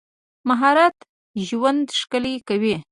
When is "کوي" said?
2.47-2.75